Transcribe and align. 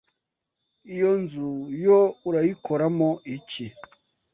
Iyo 0.93 1.09
nzu 1.21 1.49
yo 1.85 1.99
urayikoramo 2.27 3.09
iki 3.37 3.65